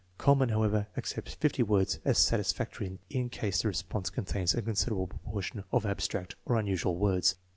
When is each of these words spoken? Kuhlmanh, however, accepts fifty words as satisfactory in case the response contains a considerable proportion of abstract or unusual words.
Kuhlmanh, 0.17 0.49
however, 0.49 0.87
accepts 0.97 1.35
fifty 1.35 1.61
words 1.61 1.99
as 2.03 2.17
satisfactory 2.17 2.97
in 3.11 3.29
case 3.29 3.61
the 3.61 3.67
response 3.67 4.09
contains 4.09 4.55
a 4.55 4.61
considerable 4.63 5.05
proportion 5.05 5.63
of 5.71 5.85
abstract 5.85 6.33
or 6.43 6.57
unusual 6.57 6.95
words. 6.97 7.35